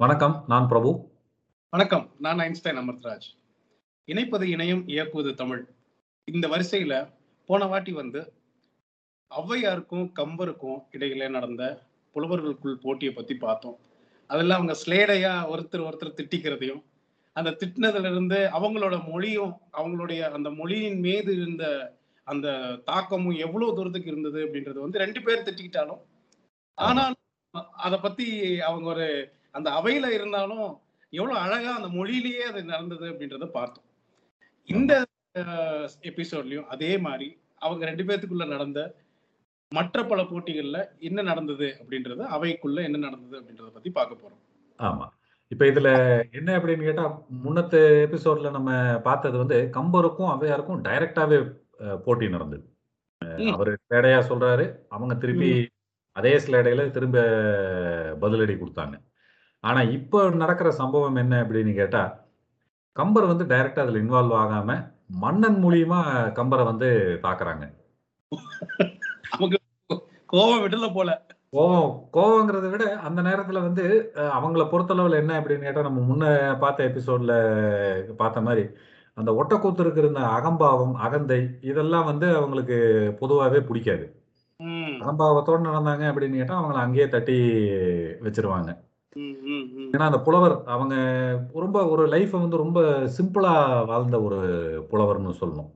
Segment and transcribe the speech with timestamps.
[0.00, 0.34] வணக்கம்.
[0.48, 0.88] நான் பிரபு.
[1.72, 2.02] வணக்கம்.
[2.24, 3.26] நான் ஐன்ஸ்டைன் அமர்த்ராஜ்.
[4.08, 5.62] இணைப்பது இணையம், இயக்குவது தமிழ்.
[6.28, 6.94] இந்த வரிசையில
[7.48, 8.20] போன வாட்டி வந்து
[9.30, 11.62] ஔவையாருக்கும், கம்பருக்கும் இடையில நடந்த
[12.14, 13.78] புலவர்களுக்குள் போட்டிய பத்தி பார்த்தோம்.
[14.30, 16.82] அதுல அவங்க ஸ்லேடையா ஒருத்தர் ஒருத்தர் திட்டிக்கிறதையும்,
[17.36, 21.64] அந்த திட்டினதுல இருந்து அவங்களோட மொழியும், அவங்களுடைய அந்த மொழியின் மீது இருந்த
[22.26, 22.48] அந்த
[22.84, 26.02] தாக்கமும் எவ்வளவு தூரத்துக்கு இருந்தது அப்படின்றது வந்து 2 பேர் திட்டிக்கிட்டாலும்,
[26.78, 27.22] ஆனாலும்
[27.86, 28.28] அத பத்தி
[28.60, 29.08] அவங்க ஒரு
[29.56, 30.66] அந்த அவையில இருந்தாலும்
[31.12, 33.86] எவ்வளவு அழகா அந்த மொழியிலேயே அது நடந்தது அப்படின்றத பார்த்தோம்.
[34.68, 34.92] இந்த
[36.10, 37.28] எபிசோட்லயும் அதே மாரி
[37.62, 38.80] அவங்க 2 பேத்துக்குள்ள நடந்த
[39.72, 44.42] மற்ற பல போட்டிகள்ல என்ன நடந்தது அப்படின்றத, அவைக்குள்ள என்ன நடந்தது அப்படின்றத பத்தி பார்க்க போறோம்.
[44.80, 45.06] ஆமா.
[45.50, 45.88] இப்ப இதுல
[46.34, 47.04] என்ன அப்படின்னு கேட்டா,
[47.44, 48.70] முன்னத்த எபிசோட்ல நம்ம
[49.04, 51.38] பார்த்தது வந்து கம்பருக்கும், ஔவையாருக்கும் டைரக்ட்டாவே
[51.84, 52.64] அ போட்டி நடந்தது.
[53.52, 54.64] அவரு ஸ்லேடையா சொல்றாரு.
[54.90, 55.50] அவங்க திருப்பி.
[56.16, 57.18] அதே ஸ்லேடையில திரும்ப
[58.22, 58.96] பதிலடி குடுத்தாங்க.
[59.66, 62.02] ஆனா இப்ப நடக்கிற சம்பவம் என்ன அப்படின்னு கேட்டா,
[62.96, 64.70] கம்பர் வந்து டைரக்ட்டா அதுல இன்வால்வ் ஆகாம,
[65.22, 66.00] மன்னன் மூலியமா
[66.38, 66.88] கம்பர வந்து.
[69.32, 69.58] நமக்கு
[70.30, 71.10] கோவம் விடல போல.
[71.52, 73.84] கோவம் கோவங்கிறத விட அந்த நேரத்துல வந்து
[74.36, 76.24] அவங்கள பொறுத்தளவுல என்ன அப்படின்னு கேட்டா, நம்ம முன்ன
[76.62, 77.34] பார்த்த எபிசோட்ல
[78.20, 78.64] பார்த்த மாரி,
[79.16, 82.78] அந்த ஒட்டக்கூத்தருக்கு இருந்த அகம்பாவம், அகந்தை இதெல்லாம் வந்து அவங்களுக்கு
[83.20, 84.06] பொதுவாவே புடிக்காது.
[85.00, 87.38] அகம்பாவத்தோட நடந்தாங்க அப்படின்னு கேட்டா, அவங்கள அங்கேயே தட்டி
[88.26, 88.70] வச்சுருவாங்க.
[89.92, 90.94] ஏன்னா அந்த புலவர் அவங்க
[91.54, 92.80] ரொம்ப ஒரு லைஃப வந்து ரொம்ப
[93.16, 93.52] சிம்பிளா
[93.86, 94.38] வாழ்ந்த ஒரு
[94.90, 95.70] புலவர்ன்னு சொல்லணும்.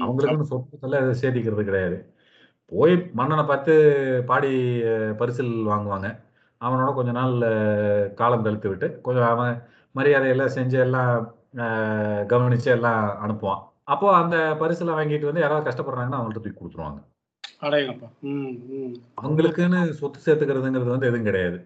[0.00, 1.96] அவங்களுக்குன்னு சொத்து எல்லாம் எதுவும் சேர்த்திக்கிறது கிடையாது.
[2.66, 3.74] போய் மன்னன பார்த்து
[4.26, 4.52] பாடி
[5.18, 6.08] பரிசில் வாங்குவாங்க.
[6.60, 7.34] அவனோட கொஞ்ச நாள்
[8.14, 9.62] காலம் கழித்து விட்டு, கொஞ்சம் அவன்
[9.94, 11.34] மரியாதையெல்லாம் செஞ்சு எல்லாம்
[12.32, 13.62] கவனிச்சு எல்லாம் அனுப்புவான்.
[13.84, 17.00] அப்போ அந்த பரிசெல்லாம் வாங்கிட்டு வந்து யாராவது கஷ்டப்படுறாங்கன்னா, அவங்கள்ட்ட தூக்கி குடுத்துருவாங்க.
[19.22, 21.58] அவங்களுக்குன்னு சொத்து சேர்த்துக்கிறதுங்கிறது வந்து எதுவும் கிடையாது.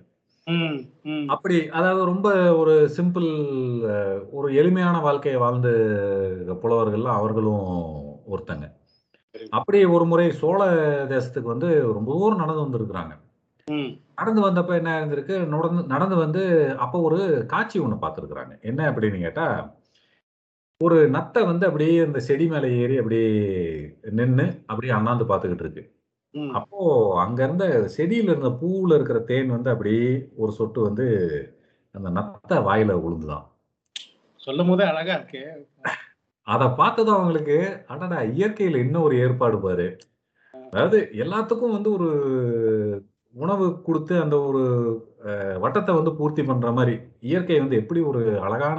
[1.26, 3.28] அப்படி அதாவது ரொம்ப ஒரு சிம்பிள்
[4.30, 5.68] ஒரு எளிமையான வாழ்க்கைய வாழ்ந்த
[6.62, 7.66] புலவர்கள்ல அவர்களும்
[8.34, 8.66] ஒருத்தங்க.
[9.50, 10.60] அப்படி ஒரு முறை சோழ
[11.08, 13.12] தேசத்துக்கு வந்து ரொம்ப தூரம் நடந்து வந்திருக்கிறாங்க.
[14.14, 16.42] நடந்து வந்தப்ப என்ன இருந்திருக்கு, நொடந்து நடந்து வந்து
[16.78, 18.54] அப்போ ஒரு காட்சி ஒண்ணு பார்த்திருக்கிறாங்க.
[18.60, 19.46] என்ன அப்படின்னு கேட்டா,
[20.80, 23.30] ஒரு நத்த வந்து அப்படியே அந்த செடி மேல ஏறி அப்படியே
[24.10, 25.84] நின்னு, அப்படியே அண்ணாந்து பார்த்துக்கிட்டு இருக்கு.
[26.54, 26.80] அப்போ
[27.22, 27.64] அங்க இருந்த
[27.94, 30.06] செடியில இருந்த பூவுல இருக்கிற தேன் வந்து அப்படியே
[30.38, 31.06] ஒரு சொட்டு வந்து
[31.94, 33.46] அந்த நத்த வாயில விழுந்துதாம்.
[34.40, 35.42] சொல்லும்போதே அழகா இருக்கே!
[36.46, 37.56] அத பார்த்ததும் அவங்களுக்கு,
[37.92, 38.18] அடடா!
[38.34, 39.88] இயற்கையில என்ன ஒரு ஏற்பாடு பாரு.
[40.72, 42.08] அதாவது எல்லாத்துக்கும் வந்து ஒரு
[43.34, 44.62] உணவு குடுத்து அந்த ஒரு
[45.64, 46.96] வட்டத்த வந்து பூர்த்தி பண்ற மாரி,
[47.28, 48.78] இயற்கை வந்து எப்படி ஒரு அழகான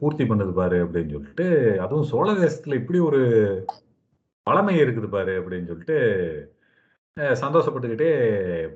[0.00, 1.46] பூர்த்தி பண்ணுது பாரு அப்படின்னு சொல்லிட்டு,
[1.84, 3.22] அதுவும் சோழ தேசத்துல இப்படி ஒரு
[4.48, 5.96] வளமை இருக்குது பாரு அப்படின்னு சொல்லிட்டு,
[7.42, 8.10] சந்தோஷப்பட்டுக்கிட்டே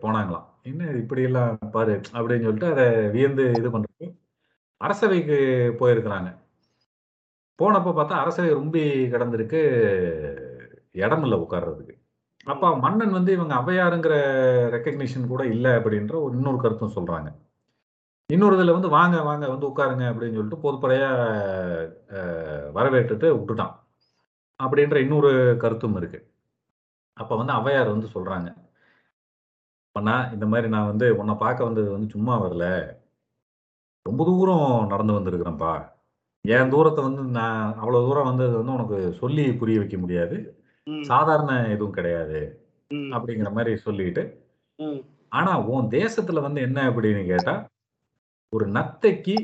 [0.03, 0.47] போனாங்களாம்.
[0.65, 2.85] என்ன இப்படியெல்லாம் பாரு அப்படின்னு சொல்லிட்டு அத
[3.17, 4.09] வியந்து இது பண்றப்போ,
[4.81, 5.39] அரசவைக்கு
[5.81, 6.31] போயிருக்கிறாங்க.
[7.59, 9.61] போனப்ப பார்த்தா அரசவை ரொம்பி கிடந்திருக்கு.
[11.03, 11.95] இடம் இல்ல உட்கார்றதுக்கு.
[12.47, 12.65] அப்ப.
[12.85, 14.15] மன்னன் வந்து இவங்க ஔவையாருங்கிற
[14.77, 17.29] ரெகக்னிஷன் கூட இல்ல அப்படின்ற ஒரு இன்னொரு கருத்தும் சொல்றாங்க.
[18.31, 21.11] இன்னொரு இதுல வந்து வாங்க, வாங்க வந்து உட்காருங்க அப்படின்னு சொல்லிட்டு பொதுப்படையா
[22.17, 22.23] அ
[22.77, 23.75] வரவேற்றுட்டு உட்டுட்டான்.
[24.63, 26.21] அப்படின்ற இன்னொரு கருத்தும் இருக்கு.
[27.17, 28.49] அப்ப வந்து ஔவையார் வந்து சொல்றாங்க.
[29.93, 32.67] மன்னா, இந்த மாரி நான் வந்து உன்ன பார்க்க வந்தது வந்து சும்மா வரல.
[34.03, 35.73] ரொம்ப தூரம் நடந்து வந்திருக்கிறேன்ப்பா.
[36.49, 36.73] என்.
[36.73, 40.39] தூரத்த வந்து நான் அவ்வளவு தூரம் வந்தது வந்து உனக்கு சொல்லி புரிய வைக்க முடியாது.
[41.01, 42.41] சாதாரண எதுவும் கிடையாது.
[42.91, 44.25] அப்படிங்கிற மாரி சொல்லிட்டு.
[45.29, 47.55] ஆனா உன் தேசத்துல வந்து என்ன அப்படின்னு கேட்டா,
[48.49, 49.37] ஒரு நத்தைக்கு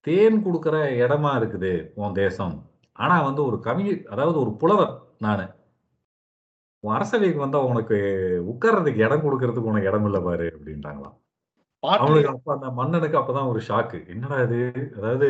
[0.00, 2.71] தேன் குடுக்குற இடமா இருக்குது உன் தேசம்.
[2.98, 5.44] ஆனா வந்து ஒரு கவி அதாவது ஒரு புலவர் நானு.
[6.84, 7.96] உன் அரசவைக்கு வந்தா உனக்கு
[8.52, 11.16] உட்கார்றதுக்கு இடம் குடுக்கறதுக்கு உனக்கு இடம் இல்ல பாரு அப்படின்ட்டாங்களாம்.
[11.82, 13.98] பாட்டுலயே அவனுக்கு அப்ப அந்த மன்னனுக்கு அப்பதான் ஒரு ஷாக்கு.
[14.14, 14.60] என்னடா இது?
[14.98, 15.28] அதாவது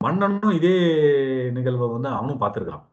[0.00, 0.74] மன்னனும் இதே
[1.58, 2.84] நிகழ்வ வந்து அவனும் பார்த்திருக்கான்.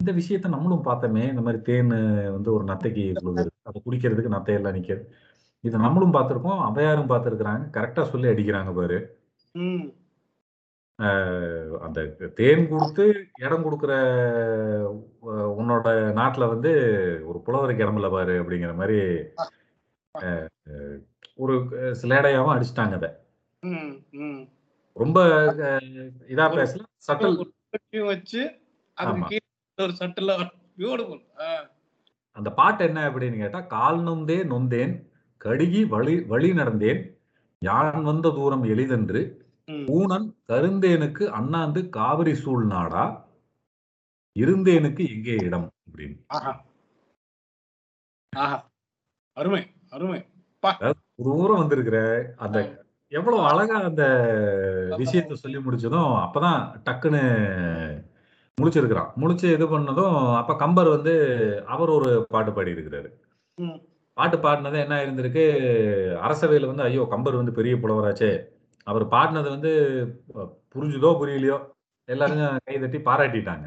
[0.00, 1.24] இந்த விஷயத்த நம்மளும் பார்த்தோமே.
[1.32, 1.92] இந்த மாரி தேன்
[2.36, 3.50] வந்து ஒரு நத்தைக்கு விழுகுறது.
[3.68, 5.04] அத குடிக்கிறதுக்கு நத்தையெல்லாம் நிக்குது.
[5.64, 6.60] இத நம்மளும் பார்த்திருக்கோம்.
[6.68, 7.64] ஔவையாரும் பார்த்திருக்கிறாங்க.
[7.76, 9.00] கரெக்ட்டா சொல்லி அடிக்கிறாங்க பாரு.
[11.86, 12.00] அந்த
[12.36, 13.04] தேன் குடுத்து
[13.38, 13.94] இடம் குடுக்குற
[15.58, 15.86] உன்னோட
[16.18, 16.72] நாட்ல வந்து
[17.26, 18.72] ஒரு புலவருக்கு இடம் இல்ல பாரு அப்படிங்கிற
[20.14, 20.28] அ
[21.42, 21.54] ஒரு
[22.00, 23.08] சிலேடையாவும் அடிச்சுட்டாங்க அத.
[24.96, 25.18] ரொம்ப
[26.34, 26.82] இதா பேசல.
[27.08, 28.40] சட்டில் வச்சு,
[29.78, 30.42] ஒரு சட்டில.
[32.36, 34.94] அந்த பாட்டு என்ன அப்படின்னு கேட்டா, "கால் நொந்தே நொந்தேன்,
[35.40, 37.00] கடுகி வழி வழி நடந்தேன்,
[37.62, 39.22] யான் வந்த தூரம் எளிதன்று.
[39.94, 43.04] ஊனன் கருந்தேனுக்கு அண்ணாந்து காவிரி சூழ் நாடா,
[44.36, 46.16] இருந்தேனுக்கு எங்கே இடம்?" அப்படின்னு.
[49.36, 50.18] அருமை, அருமை.
[50.62, 51.98] அதாவது தூரம் வந்திருக்கிற
[52.38, 52.58] அந்த.
[53.12, 54.04] எவ்வளவு அழகா அந்த
[54.98, 57.20] விஷயத்த சொல்லி முடிச்சதும் அப்பதான் டக்குன்னு
[58.58, 61.12] முழிச்சிருக்கிறான் முழிச்சு இது பண்ணதும் அப்ப கம்பர் வந்து
[61.66, 63.08] அவர் ஒரு பாட்டு பாடி இருக்கிறாரு.
[64.16, 65.44] பாட்டு பாடினது என்ன இருந்திருக்கு
[66.22, 68.30] அரசவையில வந்து ஐயோ கம்பர் வந்து பெரிய புலவராச்சே
[68.86, 69.70] அவர் பாடினது வந்து
[70.74, 71.56] புரிஞ்சுதோ புரியலையோ
[72.08, 73.66] எல்லாரும் கை தட்டி பாராட்டிட்டாங்க.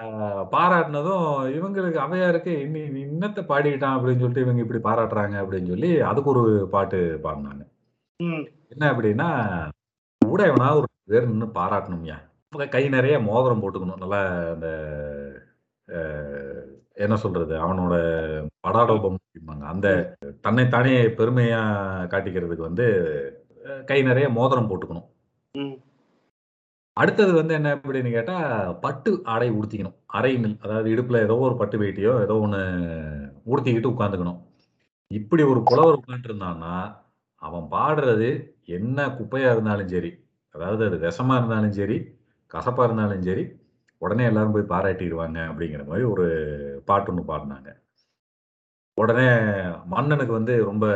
[0.00, 6.32] அஹ், பாராட்டினதும் இவங்களுக்கு அவையாருக்கு இன்னி இன்னத்தை பாடிக்கிட்டான் அப்படின்னு சொல்லிட்டு இவங்க இப்படி பாராட்டுறாங்க அப்படின்னு சொல்லி அதுக்கு
[6.34, 7.62] ஒரு பாட்டு பாடினாங்க.
[8.72, 9.28] என்ன அப்படின்னா
[10.22, 12.16] கூட எவனா ஒரு பேர் நின்று பாராட்டணும்யா.
[12.72, 14.02] கை நிறைய மோதிரம் போட்டுக்கணும்.
[14.02, 14.68] நல்லா அந்த
[16.96, 17.94] என்ன சொல்றது அவனோட
[18.64, 19.64] படாடோபம் அப்படிம்பாங்க.
[19.72, 19.88] அந்த
[20.46, 21.60] தன்னைத்தானே பெருமையா
[22.12, 22.86] காட்டிக்கிறதுக்கு வந்து
[23.90, 25.08] கை நிறைய மோதிரம் போட்டுக்கணும்.
[26.96, 28.36] அடுத்தது வந்து என்ன அப்படின்னு கேட்டா
[28.84, 29.96] பட்டு ஆடை உடுத்திக்கணும்.
[30.18, 32.60] அரைமில் அதாவது இடுப்புல ஏதோ ஒரு பட்டு வேட்டியோ ஏதோ ஒண்ணு
[33.52, 34.40] உடுத்திக்கிட்டு உட்காந்துக்கணும்
[35.10, 36.74] இப்படி ஒரு புலவர் உட்காந்துருந்தான்னா
[37.42, 38.28] அவன் பாடுறது
[38.76, 40.10] என்ன குப்பையா இருந்தாலும் சரி
[40.54, 41.96] அதாவது அது விஷமா இருந்தாலும் சரி
[42.50, 43.44] கசப்பா இருந்தாலும் சரி
[44.02, 46.26] உடனே எல்லாரும் போய் பாராட்டிடுவாங்க அப்படிங்கிற மாதிரி ஒரு
[46.84, 47.68] பாட்டு ஒன்று பாடினாங்க.
[48.98, 49.26] உடனே
[49.86, 50.86] மன்னனுக்கு வந்து ரொம்ப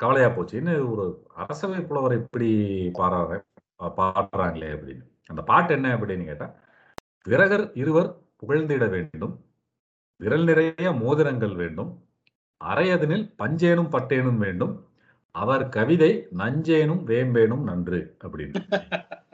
[0.00, 1.04] கவலையா போச்சு இன்னும் ஒரு
[1.36, 2.48] அரசவை புலவர் இப்படி
[2.98, 3.36] பாடுறாரு
[3.98, 5.02] பாடுறாங்களே அப்படின்னு.
[5.30, 6.48] அந்த பாட்டு என்ன அப்படின்னு கேட்டா
[7.26, 8.10] விரகர் இருவர்
[8.40, 9.34] புகழ்ந்திட வேண்டும்
[10.20, 11.90] விரல் நிறைய மோதிரங்கள் வேண்டும்
[12.60, 14.74] அரையதனில் பஞ்சேனும் பட்டேனும் வேண்டும்
[15.34, 18.54] அவர் கவிதை நஞ்சேனும் வேம்பேனும் நன்று அப்படின்னு.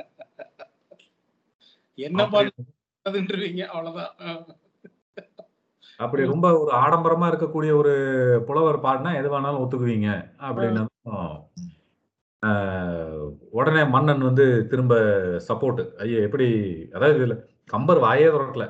[1.98, 4.14] என்ன பாடுறதுன்றீங்க அவ்வளவுதான்.
[6.00, 7.92] அப்படி ரொம்ப ஒரு ஆடம்பரமா இருக்கக்கூடிய ஒரு
[8.46, 10.08] புலவர் பாடினா எது வேணாலும் ஒத்துக்குவீங்க
[10.40, 10.82] அப்படின்னு.
[13.50, 14.94] உடனே மன்னன் வந்து திரும்ப
[15.48, 15.82] சப்போர்ட்.
[15.96, 16.46] ஐயா எப்படி?
[16.92, 17.34] அதாவது இதுல
[17.66, 18.64] கம்பர் வாயே திறக்கல.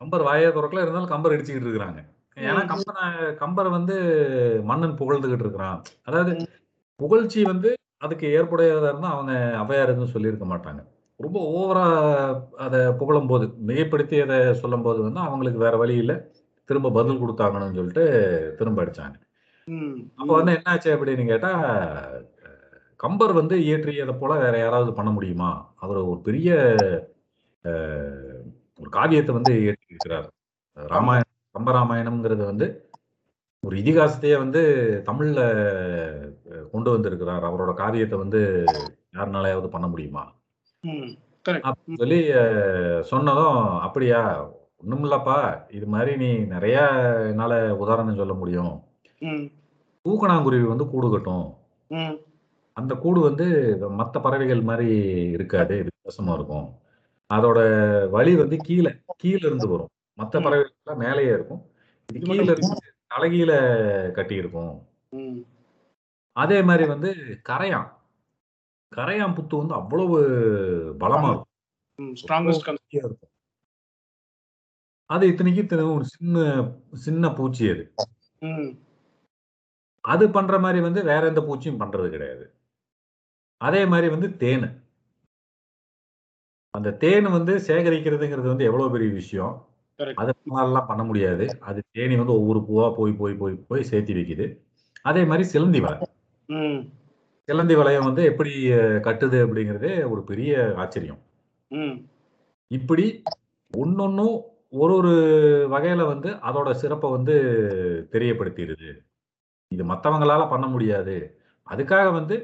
[0.00, 2.00] கம்பர் வாயே திறக்கல இருந்தாலும் கம்பர் அடிச்சுக்கிட்டு இருக்கிறாங்க.
[2.40, 2.70] ஏன்னா ம்.
[2.72, 3.04] கம்பனை
[3.40, 3.96] கம்பரை வந்து
[4.64, 5.80] மன்னன் புகழ்ந்துகிட்டு இருக்கிறான்.
[6.04, 6.32] அதாவது.
[7.00, 10.80] புகழ்ச்சி வந்து அதுக்கு ஏற்புடையதா இருந்தா அவங்க அவையார் எதுவும் சொல்லியிருக்க மாட்டாங்க.
[11.20, 11.84] ரொம்ப ஓவரா
[12.64, 16.16] அதை புகழும் போது மிகைப்படுத்தி அதை சொல்லும் போது வந்து அவங்களுக்கு வேற வழி இல்லை.
[16.64, 18.04] திரும்ப பதில் கொடுத்தாங்கன்னு சொல்லிட்டு
[18.58, 19.16] திரும்ப அடிச்சாங்க.
[20.18, 21.52] அப்ப வந்து என்னாச்சு அப்படின்னு கேட்டா
[22.96, 25.50] கம்பர் வந்து இயற்றியதை போல வேற யாராவது பண்ண முடியுமா?
[25.82, 26.50] அவர் ஒரு பெரிய
[28.80, 30.28] ஒரு காவியத்தை வந்து இயற்றியிருக்கிறார்
[30.76, 32.66] ராமாயணம் கம்பராமாயணம்ங்கிறது வந்து
[33.62, 34.62] ஒரு இதிகாசத்தையே வந்து
[35.06, 35.40] தமிழ்ல
[36.72, 37.44] கொண்டு வந்திருக்கிறார்.
[37.50, 38.40] அவரோட காவியத்தை வந்து
[39.16, 40.24] யாருனாலையாவது பண்ண முடியுமா.
[41.46, 42.20] அப்படின்னு சொல்லி
[43.02, 44.20] சொன்னதும் அப்படியா?
[44.82, 45.38] ஒண்ணுமில்லப்பா.
[45.74, 46.78] இது மாதிரி நீ நிறைய
[47.28, 48.82] என்னால உதாரணம் சொல்ல முடியும்.
[49.18, 49.46] ம்,
[50.04, 51.56] தூக்கணாங்குருவி வந்து கூடு கட்டும்.
[52.72, 53.46] அந்த கூடு வந்து
[53.90, 54.96] மற்ற பறவைகள் மாதிரி
[55.30, 55.74] இருக்காது.
[55.76, 56.66] வித்தியாசமா இருக்கும்.
[57.34, 57.58] அதோட
[58.10, 58.90] வழி வந்து கீழே
[59.22, 59.88] கீழ இருந்து வரும்.
[60.14, 60.40] மற்ற.
[60.40, 61.62] பறவைகள் மேலேயே இருக்கும்.
[62.14, 62.78] இது கீழ இருந்து
[63.14, 63.50] தலைகீழ
[64.10, 64.86] கட்டி இருக்கும்
[66.32, 67.14] அதே மாதிரி வந்து
[67.48, 67.90] கரையான்.
[68.96, 70.16] கரையான் புத்து வந்து அவ்வளவு
[71.00, 71.52] பலமா இருக்கும்.
[75.10, 76.36] அது இத்தனைக்கு இத்தனை ஒரு சின்ன
[76.94, 77.84] சின்ன பூச்சி அது.
[80.04, 82.44] அது பண்ற மாதிரி வந்து வேற எந்த பூச்சியும் பண்றது கிடையாது.
[83.60, 84.66] அதே மாதிரி வந்து தேன்.
[86.74, 89.54] அந்த தேன் வந்து சேகரிக்கிறதுங்கிறது வந்து எவ்வளவு பெரிய விஷயம்.
[90.14, 91.44] அது நம்மளாலாம் பண்ண முடியாது.
[91.60, 94.46] அது தேனி வந்து ஒவ்வொரு பூவா போய் போய் போய் போய் சேர்த்தி வைக்குது.
[95.02, 95.98] அதே மாதிரி சிலந்தி வலை
[96.48, 96.80] ம்,
[97.48, 98.52] சிலந்தி வளையம் வந்து எப்படி
[99.06, 101.20] கட்டுது அப்படிங்கிறதே ஒரு பெரிய ஆச்சரியம்.
[102.70, 103.04] இப்படி
[103.72, 104.36] ஒன்னொன்னும்
[104.80, 105.12] ஒரு ஒரு
[105.74, 107.34] வகையில வந்து அதோட சிறப்பை வந்து
[108.14, 108.90] தெரியப்படுத்திடுது.
[109.72, 111.16] இது மத்தவங்களால பண்ண முடியாது.
[111.66, 112.36] அதுக்காக வந்து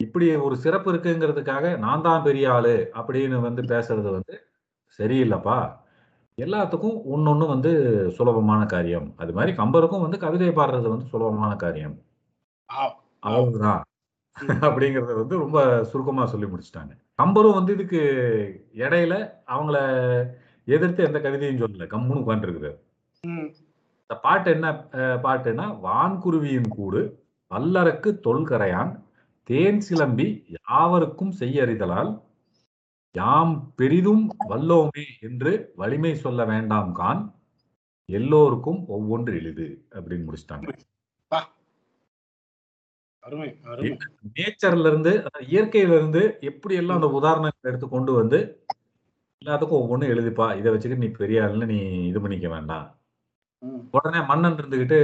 [0.00, 4.34] இப்படி ஒரு சிறப்பு இருக்குங்கிறதுக்காக நான் தான் பெரிய ஆளு அப்படின்னு வந்து பேசுறது வந்து
[4.98, 5.58] சரியில்லைப்பா.
[6.38, 7.72] எல்லாத்துக்கும் ஒன்னொன்னு வந்து
[8.18, 9.08] சுலபமான காரியம்.
[9.22, 11.96] அது மாதிரி கம்பருக்கும் வந்து கவிதை பாடுறது வந்து சுலபமான காரியம்.
[13.22, 13.82] அவ்வளவுதான்.
[14.66, 16.92] அப்படிங்கறத வந்து ரொம்ப சுருக்கமா சொல்லி முடிச்சிட்டாங்க.
[17.18, 18.00] கம்பரும் வந்து இதுக்கு
[18.80, 19.14] இடையில
[19.48, 19.76] அவங்கள
[20.68, 21.86] எதிர்த்து எந்த கவிதையும் சொல்லல.
[21.92, 22.70] கம்முன்னு உட்காந்துருக்குது
[23.24, 23.48] ம்,
[24.02, 24.68] இந்த பாட்டு என்ன
[25.24, 27.02] பாட்டுன்னா வான்குருவியின் கூடு
[27.50, 28.92] வல்லரக்கு தொல்கரையான்
[29.48, 32.10] தேன் சிலம்பி யாவருக்கும் செய்யறிதலால்
[33.14, 37.22] யாம் பெரிதும் வல்லோமே என்று வலிமை சொல்ல வேண்டாம் கான்
[38.08, 40.70] எல்லோருக்கும் ஒவ்வொன்று எளிது அப்படின்னு முடிச்சிட்டாங்க.
[44.34, 48.64] நேச்சர்ல இருந்து இயற்கையில இருந்து எப்படி எல்லாம் அந்த உதாரணங்களை எடுத்து கொண்டு வந்து
[49.44, 50.56] எல்லாத்துக்கும் ஒவ்வொன்றும் எழுதிப்பா.
[50.56, 52.98] இதை வச்சுக்கிட்டு நீ பெரிய ஆளுன்னு நீ இது பண்ணிக்க வேண்டாம்.
[53.90, 54.98] உடனே மன்னன் இருந்துகிட்டு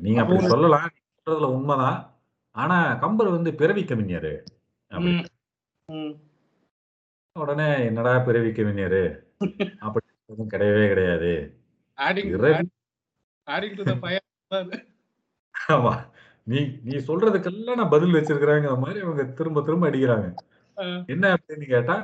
[0.00, 0.88] நீங்க அப்படி அப்போ- சொல்லலாம்.
[1.20, 2.20] சொல்றதுல உண்மைதான்.
[2.50, 4.42] ஆனா கம்பர் வந்து பிறவி கவிஞரு.
[7.40, 9.22] உடனே என்னடா பிறவி கவிஞரு?
[9.78, 11.60] அப்படி கிடையவே கிடையாது.
[15.66, 15.92] ஆமா.
[16.46, 20.26] நீ நீ சொல்றதுக்கெல்லாம் நான் பதில் வச்சிருக்கிறேங்கிற மாதிரி அவங்க திரும்ப திரும்ப அடிக்கிறாங்க.
[21.06, 21.96] என்ன அப்படின்னு கேட்டா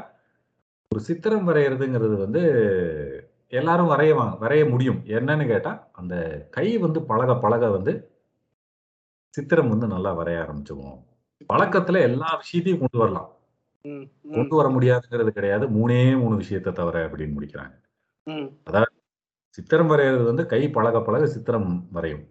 [0.90, 2.42] ஒரு சித்திரம் வரைகிறதுங்கிறது வந்து
[3.52, 5.00] எல்லாரும் வரையவாங்க வரைய முடியும்.
[5.18, 6.14] என்னன்னு கேட்டா அந்த
[6.50, 7.92] கை வந்து பழக பழக வந்து
[9.34, 11.00] சித்திரம் வந்து நல்லா வரைய ஆரம்பிச்சுக்குவோம்
[11.50, 13.30] பழக்கத்துல எல்லா விஷயத்தையும் கொண்டு வரலாம்.
[14.32, 15.66] கொண்டு வர முடியாதுங்கிறது கிடையாது.
[15.70, 17.74] மூணே மூணு விஷயத்தை தவிர அப்படின்னு முடிக்கிறாங்க.
[18.64, 18.92] அதாவது
[19.58, 22.24] சித்திரம் வரைகிறது வந்து கை பழக பழக சித்திரம் வரையும்.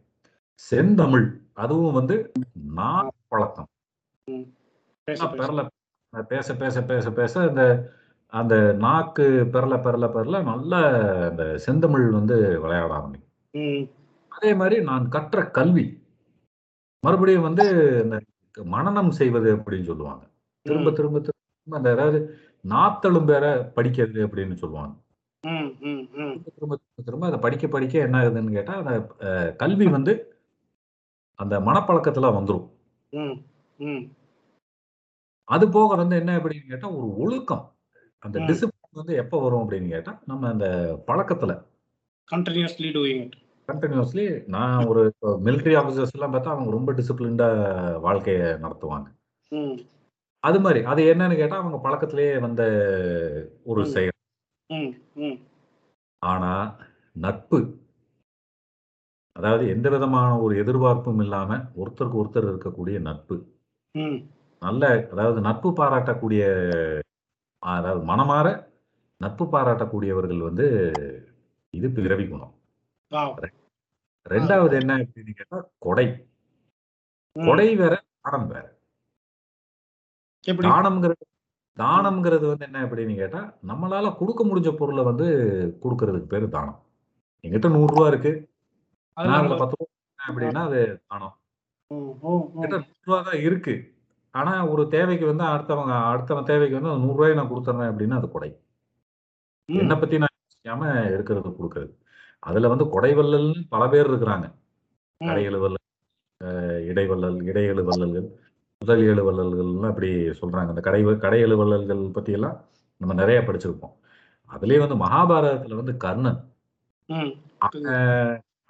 [0.69, 2.31] செந்தமிழ் அதுவும் வந்து
[2.75, 3.69] நான் பழக்கம்.
[5.07, 5.61] பெறல
[6.27, 7.63] பேச பேச பேச பேச இந்த
[8.27, 10.75] அந்த நாக்கு பெறல பெறல பெறல நல்ல
[11.29, 13.89] அந்த செந்தமிழ் வந்து விளையாட ஆரம்பிக்கும்.
[14.27, 15.85] அதே மாதிரி நான் கற்ற கல்வி
[17.03, 17.65] மறுபடியும் வந்து
[18.03, 18.17] இந்த
[18.75, 20.23] மனநம் செய்வது அப்படின்னு சொல்லுவாங்க.
[20.61, 22.19] திரும்ப திரும்ப திரும்ப அந்த அதாவது
[22.67, 24.93] நாத்தலும் பேர படிக்கிறது அப்படின்னு சொல்லுவாங்க.
[25.43, 28.93] திரும்ப திரும்ப திரும்ப அதை படிக்க படிக்க என்ன ஆகுதுன்னு கேட்டா அந்த
[29.63, 30.13] கல்வி வந்து
[31.41, 32.65] அந்த மனப்பழக்கத்துல வந்துடும்
[35.43, 37.63] அது போக வந்து என்ன அப்படின்னு கேட்டா ஒரு ஒழுக்கம்.
[38.23, 40.67] அந்த டிசிப்ளின் வந்து எப்ப வரும் அப்படின்னு கேட்டா நம்ம அந்த
[41.07, 41.53] பழக்கத்துல.
[42.31, 45.01] கண்டினியூஸ்லி டூயிங் இட் கண்டினியூஸ்லி நான் ஒரு
[45.45, 47.49] மிலிட்டரி ஆஃபீஸர்ஸ் எல்லாம் பார்த்தா அவங்க ரொம்ப டிசிப்ளின்டா
[48.01, 49.07] வாழ்க்கையை நடத்துவாங்க.
[50.43, 52.63] அது மாதிரி அது என்னன்னு கேட்டா அவங்க பழக்கத்திலேயே வந்த
[53.63, 54.17] ஒரு செயல்.
[56.21, 56.53] ஆனா
[57.15, 57.59] நட்பு.
[59.35, 61.49] அதாவது எந்த விதமான ஒரு எதிர்பார்ப்பும் இல்லாம
[61.81, 63.35] ஒருத்தருக்கு ஒருத்தர் இருக்கக்கூடிய நட்பு.
[64.61, 64.83] நல்ல
[65.13, 66.41] அதாவது நட்பு பாராட்டக்கூடிய
[67.63, 68.47] அதாவது மனமாற
[69.21, 70.65] நட்பு பாராட்டக்கூடியவர்கள் வந்து
[71.73, 72.53] இது பிறவி குணம்.
[74.25, 76.07] ரெண்டாவது என்ன அப்படின்னு கேட்டா கொடை.
[77.35, 77.93] கொடை வேற
[78.25, 78.65] தானம் வேற.
[80.69, 81.23] தானம்ங்கிறது
[81.77, 85.27] தானம்ங்கிறது வந்து என்ன அப்படின்னு கேட்டா நம்மளால கொடுக்க முடிஞ்ச பொருளை வந்து
[85.83, 86.79] கொடுக்கறதுக்கு பேரு தானம்.
[87.43, 88.31] எங்கிட்ட நூறு ரூபா இருக்கு.
[89.17, 91.35] நான் அதுல பத்து ரூபா அப்படின்னா அது தானம்
[92.61, 93.73] கிட்ட நூறு ரூபா தான் இருக்கு.
[94.33, 98.49] ஆனா ஒரு தேவைக்கு வந்து அடுத்தவங்க அடுத்தவன் தேவைக்கு வந்து நூறு ரூபாய் நான் கொடுத்துறேன் அப்படின்னா அது கொடை.
[99.69, 101.91] என்னை பத்தி நான் யோசிக்காம இருக்கிறது கொடுக்கறது.
[102.49, 104.47] அதுல வந்து கொடைவல்லல்னு பல பேர் இருக்கிறாங்க.
[105.21, 105.79] கடையெழு வல்லல்
[106.91, 108.29] இடைவல்லல் இடையெழு வல்லல்கள்
[108.81, 110.09] முதல் ஏழு வள்ளல்கள்லாம் அப்படி
[110.41, 110.69] சொல்றாங்க.
[110.73, 112.55] அந்த கடை கடையெழு வள்ளல்கள் பத்தி எல்லாம்
[113.01, 113.93] நம்ம நிறைய படிச்சிருப்போம்.
[114.49, 116.39] அதுலயே வந்து மகாபாரதத்துல வந்து கர்ணன்.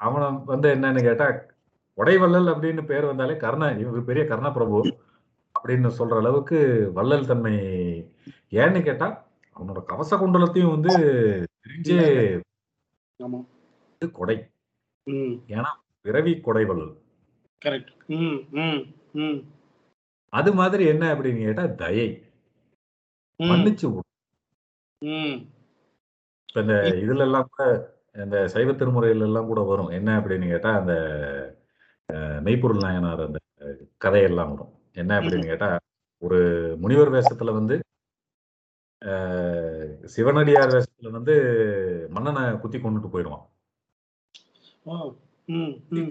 [0.06, 1.28] அவனை வந்து என்னன்னு கேட்டா
[1.98, 4.78] உடைவள்ளல் அப்படின்னு பேர் வந்தாலே கர்ண இவங்க பெரிய கர்ண பிரபு
[5.56, 6.60] அப்படின்னு சொல்ற அளவுக்கு
[6.98, 7.56] வள்ளல் தன்மை.
[8.62, 9.08] ஏன்னு கேட்டா
[9.56, 10.94] அவனோட கவச குண்டலத்தையும் வந்து
[11.66, 12.00] தெரிஞ்சே
[14.20, 14.38] கொடை.
[15.56, 15.72] ஏன்னா
[16.06, 16.96] பிறவி கொடை வள்ளல்
[20.34, 22.10] அது மாதிரி என்ன அப்படின்னு கேட்டா தயை.
[23.40, 23.86] மன்னிச்சு
[26.50, 27.64] இப்ப இந்த இதுல எல்லாம் கூட
[28.16, 29.92] இந்த சைவ திருமுறையில எல்லாம் கூட வரும்.
[29.98, 30.94] என்ன அப்படின்னு கேட்டா அந்த
[32.46, 33.40] மெய்ப்பொருள் நாயனார் அந்த
[33.98, 34.74] கதையெல்லாம் வரும்.
[34.94, 35.70] என்ன அப்படின்னு கேட்டா
[36.22, 36.40] ஒரு
[36.78, 37.76] முனிவர் வேஷத்துல வந்து
[40.06, 41.36] சிவனடியார் வேஷத்துல வந்து
[42.10, 43.46] மன்னனை குத்தி கொண்டுட்டு போயிடுவான்.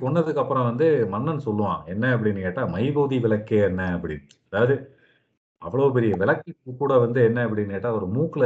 [0.04, 3.82] கொன்னதுக்கு அப்புறம் வந்து மன்னன் சொல்லுவான் என்ன அப்படின்னு கேட்டா மைபோதி விளக்கே என்ன?
[3.96, 4.26] அப்படின்னு.
[4.50, 4.74] அதாவது
[5.62, 8.44] அவ்வளவு பெரிய விளக்கு கூட வந்து என்ன அப்படின்னு கேட்டா ஒரு மூக்குல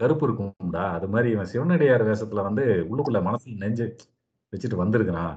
[0.00, 0.84] கருப்பு இருக்கும்டா.
[0.96, 3.86] அது மாதிரி இவன் சிவனடியார் வேஷத்துல வந்து உள்ளுக்குள்ள மனசுல நெஞ்சு
[4.52, 5.36] வச்சுட்டு வந்திருக்கிறான்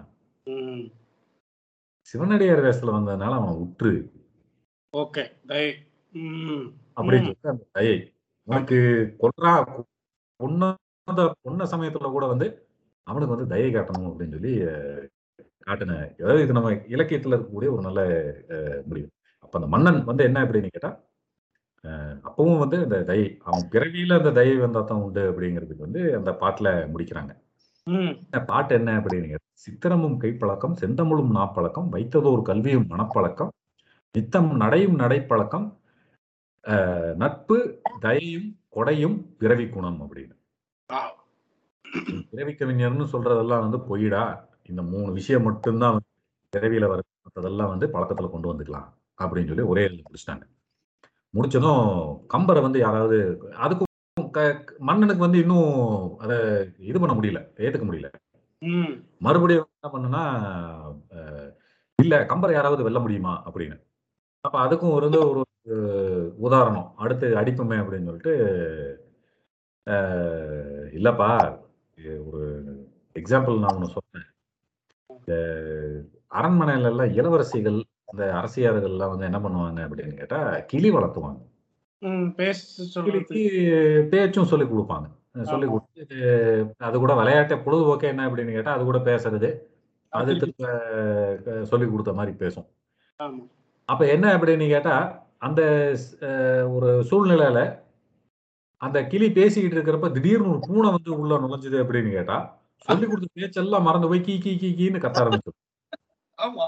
[2.07, 3.91] சிவனடியார் வேஷத்துல வந்ததுனால அவன் உற்று.
[4.93, 5.23] ஓகே.
[6.97, 7.97] அப்படின்னு சொல்லிட்டு அந்த தயை
[8.47, 8.77] உனக்கு
[9.21, 9.51] கொல்றா
[10.39, 10.69] பொண்ண
[11.43, 12.47] பொண்ண சமயத்துல கூட வந்து
[13.07, 14.53] அவனுக்கு வந்து தயை காட்டணும் அப்படின்னு சொல்லி
[15.67, 18.01] காட்டின அதாவது இது நம்ம இலக்கியத்துல இருக்கக்கூடிய ஒரு நல்ல
[18.85, 19.07] முடிவு.
[19.45, 20.91] அப்ப அந்த மன்னன் வந்து என்ன அப்படின்னு கேட்டா
[22.27, 26.69] அப்பவும் வந்து இந்த தயை அவன் பிறவியில அந்த தயை வந்தா தான் உண்டு அப்படிங்கிறதுக்கு வந்து அந்த பாட்டுல
[26.93, 27.33] முடிக்கிறாங்க.
[28.51, 33.51] பாட்டு என்ன அப்படின்னு சித்திரமும் கைப்பழக்கம் செந்தமிழும் நாப்பழக்கம் வைத்ததோர் கல்வியும் மனப்பழக்கம்
[34.15, 35.67] நித்தம் நடையும் நடைப்பழக்கம்
[37.21, 37.57] நட்பு
[38.05, 40.35] தயையும் கொடையும் பிறவி குணம் அப்படின்னு.
[42.31, 44.23] பிறவி கவிஞர்னு சொல்றதெல்லாம் வந்து பொய்டா?
[44.71, 45.97] இந்த மூணு விஷயம் மட்டும்தான்
[46.53, 50.45] பிறவியில வரதெல்லாம் வந்து பழக்கத்துல கொண்டு வந்துக்கலாம் அப்படின்னு சொல்லி ஒரே முடிச்சிட்டாங்க.
[51.33, 51.83] முடிச்சதும்
[52.33, 53.17] கம்பரை வந்து யாராவது
[53.57, 53.85] அதுக்கும்
[54.79, 55.67] மன்னனுக்கு வந்து இன்னும்
[56.17, 56.31] அத
[56.81, 58.09] இது பண்ண முடியல ஏத்துக்க முடியல.
[59.17, 60.21] மறுபடியும் என்ன பண்ணுனா
[61.99, 63.33] இல்ல கம்பரை யாராவது வெல்ல முடியுமா?
[63.47, 63.77] அப்படின்னு.
[64.45, 65.43] அப்ப அதுக்கும் ஒரு ஒரு
[66.39, 68.33] உதாரணம் அடுத்து அடிப்போமே அப்படின்னு சொல்லிட்டு
[70.93, 71.29] இல்லப்பா
[72.27, 72.41] ஒரு
[73.15, 74.27] எக்ஸாம்பிள் நான் ஒன்று சொன்னேன்
[76.31, 77.79] அரண்மனையில எல்லாம் இளவரசிகள்
[78.37, 80.39] அரசியார்கள் எல்லாம் வந்து என்ன பண்ணுவாங்க அப்படின்னு கேட்டா
[80.71, 81.39] கிளி வளர்த்துவாங்க.
[83.07, 83.41] கிளிக்கு
[84.11, 85.07] பேச்சும் சொல்லி கொடுப்பாங்க.
[85.51, 85.67] சொல்லி.
[85.67, 86.19] கொடுத்து
[86.79, 89.49] அது கூட விளையாட்ட பொழுதுபோக்கே என்ன அப்படின்னு கேட்டா அது கூட பேசுறது.
[90.13, 90.67] அது திரும்ப
[91.63, 92.67] சொல்லி கொடுத்த மாதிரி பேசும்.
[93.89, 94.95] அப்ப என்ன அப்படின்னு கேட்டா
[95.39, 95.61] அந்த
[96.75, 97.59] ஒரு சூழ்நிலையில
[98.81, 102.37] அந்த கிளி பேசிக்கிட்டு இருக்கிறப்ப திடீர்னு ஒரு பூனை வந்து உள்ள நுழைஞ்சது அப்படின்னு கேட்டா
[102.87, 105.61] சொல்லி கொடுத்த பேச்செல்லாம் மறந்து போய் கீ கீ கீ கீன்னு கத்த ஆரம்பிச்சிடும்
[106.37, 106.65] ஆமா.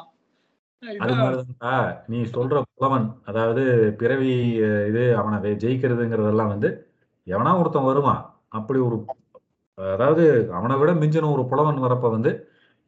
[0.99, 1.73] அது மாதிரிதான்டா
[2.07, 3.63] நீ சொல்ற புலவன் அதாவது
[3.97, 4.29] பிறவி
[4.89, 6.69] இது அவனை வெ- ஜெயிக்கிறதுங்கிறதெல்லாம் வந்து
[7.27, 8.21] எவனா ஒருத்தன் வருவான்.
[8.49, 8.97] அப்படி ஒரு
[9.77, 12.31] அதாவது அவனை விட மிஞ்சின ஒரு புலவன் வரப்ப வந்து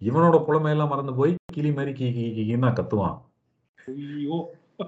[0.01, 3.17] இவனோட புலமையெல்லாம் மறந்து போய் கிளி மாதிரி கீ கீ கீன்னு தான் கத்துவான்.
[3.87, 4.37] ஐயோ.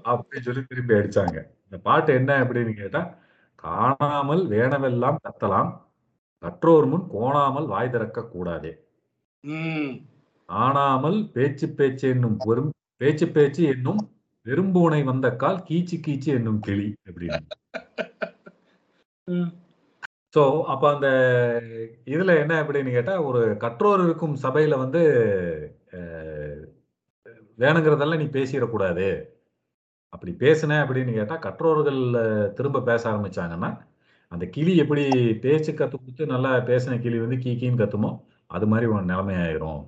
[0.05, 1.37] அப்படின்னு சொல்லி திருப்பி அடிச்சாங்க.
[1.65, 3.01] இந்த பாட்டு என்ன அப்படின்னு கேட்டா
[3.63, 5.69] காணாமல் வேணவெல்லாம் கத்தலாம்
[6.43, 8.71] கற்றோர் முன் கோணாமல் வாய் திறக்க கூடாதே.
[9.43, 9.93] ம்.
[10.49, 12.71] ஆனாமல் பேச்சு பேச்சு என்னும் பெரும்
[13.01, 14.01] பேச்சு பேச்சு என்னும்
[14.45, 17.41] பெரும்பூனை வந்த கால் கீச்சு கீச்சு என்னும் கிளி அப்படின்னு.
[20.35, 21.07] சோ அப்ப அந்த
[22.05, 25.01] இதுல என்ன அப்படின்னு கேட்டா ஒரு கற்றோர் இருக்கும் சபையில வந்து
[27.59, 29.07] வேணுங்கிறதெல்லாம் நீ பேசிடக்கூடாது
[30.13, 32.01] அப்படி பேசுன அப்படின்னு கேட்டா கற்றோர்கள்
[32.53, 33.69] திரும்ப பேச ஆரம்பிச்சாங்கன்னா
[34.31, 35.03] அந்த கிளி எப்படி
[35.39, 38.11] பேச்சு கத்து கொடுத்து நல்லா பேசின கிளி வந்து கீ கீன்னு கத்துமோ
[38.49, 39.81] அது மாதிரி உன் நிலைமை ஆயிரும்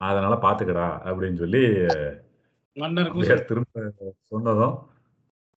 [0.00, 1.64] அதனால பாத்துக்கடா அப்படின்னு சொல்லி
[2.80, 3.84] மன்னருக்கும் திரும்ப
[4.28, 4.74] சொன்னதும்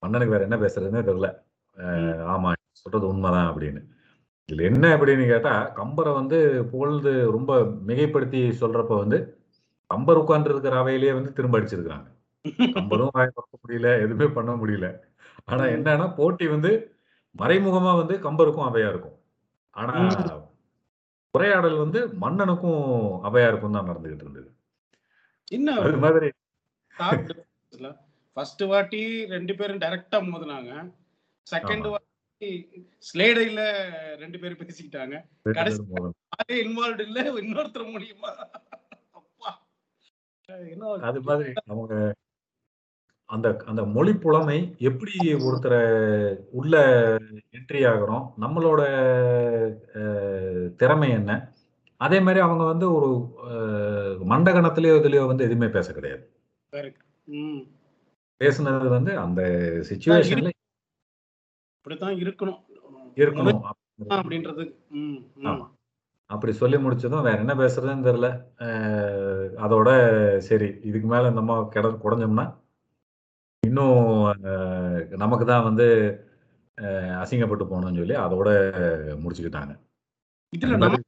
[0.03, 1.27] மன்னனுக்கு வேற என்ன பேசுறதுன்னே தெரியல.
[2.33, 3.81] ஆமா சொல்றது உண்மைதான் அப்படின்னு.
[4.49, 6.39] இதுல என்ன அப்படின்னு கேட்டா கம்பரை வந்து
[6.71, 7.51] புகழ்ந்து ரொம்ப
[7.87, 9.19] மிகைப்படுத்தி சொல்றப்ப வந்து
[9.89, 12.09] கம்பர் உட்கார்ந்து இருக்கிற அவையிலேயே வந்து திரும்ப அடிச்சிருக்காங்க
[12.75, 14.87] கம்பரும் வாய் திறக்க முடியல எதுவுமே பண்ண முடியல.
[15.45, 15.63] ஆனா.
[15.75, 16.71] என்னன்னா போட்டி வந்து
[17.35, 19.17] மறைமுகமா வந்து கம்பருக்கும் அவையா இருக்கும்.
[19.75, 19.93] ஆனா
[21.33, 22.81] உரையாடல் வந்து மன்னனுக்கும்
[23.27, 24.49] அவையா இருக்கும் தான் நடந்துகிட்டு இருந்தது.
[25.51, 26.27] இன்னும் அது மாதிரி
[28.33, 30.93] ஃபர்ஸ்ட் வாட்டி ரெண்டு பேரும் டைரக்டா மோதினாங்க.
[31.51, 32.69] செகண்ட் வாட்டி
[33.13, 35.23] ஸ்லேடைல ரெண்டு பேரும் பேசிக்கிட்டாங்க.
[35.49, 36.09] கடைசி-
[36.51, 38.45] இன்வால்வ் இல்ல இன்னொருத்தர் மூலியமா.
[41.01, 42.15] அது மாதிரி அவங்க
[43.25, 46.95] அந்த அந்த மொழி புலமை எப்படி ஒருத்தரை உள்ள
[47.51, 48.83] என்ட்ரி ஆகிறோம் நம்மளோட
[50.75, 51.53] திறமை என்ன?
[51.97, 53.31] அதே மாதிரி அவங்க வந்து ஒரு
[54.29, 56.31] மண்டகணத்திலேயோ இதுலயோ வந்து எதுவுமே பேச கிடையாது.
[58.41, 59.41] பேசுனது வந்து அந்த
[59.89, 60.49] சுச்சுவேஷன்ல
[61.77, 62.59] இப்படித்தான் இருக்கணும்.
[63.15, 63.61] இருக்கணும்.
[64.17, 64.63] அப்படின்றது.
[66.29, 68.29] அப்படி சொல்லி முடிச்சதும் வேற என்ன பேசுறதுன்னு தெரியல.
[69.65, 69.89] அதோட
[70.47, 72.45] சரி இதுக்கு மேல நம்ம கிட குறைஞ்சோம்னா
[73.63, 73.99] இன்னும்
[75.23, 75.87] நமக்கு தான் வந்து
[77.21, 78.49] அசிங்கப்பட்டு போகணும்னு சொல்லி அதோட
[79.23, 79.73] முடிச்சுக்கிட்டாங்க.
[80.53, 81.01] இதுல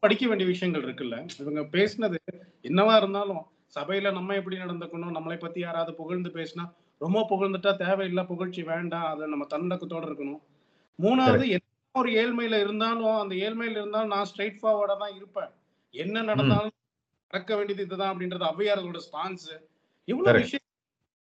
[0.00, 1.16] படிக்க வேண்டிய விஷயங்கள் இருக்குல்ல.
[1.40, 2.18] இவங்க பேசினது
[2.62, 3.42] என்னவா இருந்தாலும்
[3.76, 6.64] சபையில நம்ம எப்படி நடந்துக்கணும் நம்மளை பத்தி யாராவது புகழ்ந்து பேசினா
[7.00, 10.40] ரொம்ப புகழ்ந்துட்டா தேவையில்லை புகழ்ச்சி வேண்டாம் அதை நம்ம தன்னடக்கத்தோட இருக்கணும்.
[10.98, 15.50] மூணாவது என்ன ஒரு ஏழ்மையில இருந்தாலும் அந்த ஏழ்மையில இருந்தாலும் நான் ஸ்ட்ரைட் ஃபார்வர்டா தான் இருப்பேன்.
[15.94, 16.76] என்ன நடந்தாலும்
[17.30, 19.48] நடக்க வேண்டியது இதுதான் அப்படின்றது ஔவையாரோட ஸ்டான்ஸ்
[20.08, 20.40] இவ்வளவு.
[20.40, 20.66] விஷயம்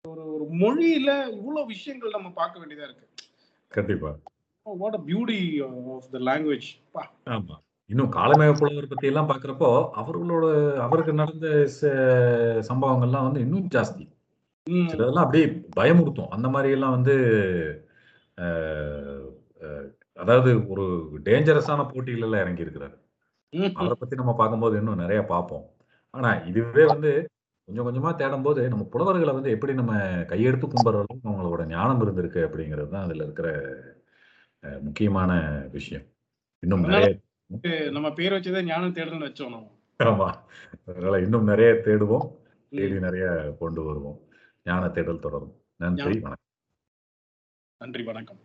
[0.04, 3.06] ஒரு ஒரு மொழியில இவ்வளவு விஷயங்கள் நம்ம பார்க்க வேண்டியதா இருக்கு.
[3.72, 4.10] கண்டிப்பா.
[4.66, 5.38] What a beauty
[5.96, 6.68] of the language
[7.28, 7.56] ஆமா.
[7.90, 9.68] இன்னும் காலமேக புலவர் பத்தி எல்லாம் பாக்குறப்போ
[10.00, 10.44] அவர்களோட
[10.84, 11.48] அவருக்கு நடந்த
[12.70, 14.04] சம்பவங்கள்லாம் வந்து இன்னும் ஜாஸ்தி.
[14.90, 15.46] சிலதெல்லாம் அப்படியே
[15.78, 16.30] பயமுறுத்தும்.
[16.36, 17.14] அந்த மாதிரி எல்லாம் வந்து
[20.22, 20.84] அதாவது ஒரு
[21.26, 22.96] டேஞ்சரஸான போட்டிகள் எல்லாம் இறங்கி இருக்கிறாரு
[23.80, 25.64] அவரை பத்தி நம்ம பார்க்கும்போது இன்னும் நிறைய பார்ப்போம்.
[26.14, 27.12] ஆனா இதுவே வந்து
[27.68, 29.92] கொஞ்சம் கொஞ்சமா தேடும்போது நம்ம புலவர்களை வந்து எப்படி நம்ம
[30.32, 33.48] கையெடுத்து கும்பிடுற அளவுக்கு அவங்களோட ஞானம் இருந்திருக்கு அப்படிங்கிறது தான் அதுல இருக்கிற
[34.86, 35.30] முக்கியமான
[35.76, 36.06] விஷயம்.
[36.62, 37.08] இன்னும் நிறைய
[37.90, 39.72] நம்ம பேர் வச்சதே ஞானம் தேடல்னு வச்சோம் நம்ம
[40.04, 40.34] ஆமா.
[40.86, 42.36] அதனால இன்னும் நிறைய தேடுவோம்.
[42.70, 44.20] தேடி நிறைய கொண்டு வருவோம்.
[44.64, 45.62] ஞான தேடல் தொடரும்.
[45.76, 46.04] நன்றி.
[46.04, 46.34] வணக்கம்.
[47.78, 48.02] நன்றி.
[48.02, 48.38] வணக்கம்.